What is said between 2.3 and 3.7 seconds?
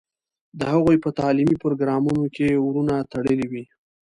کې ورونه تړلي وي.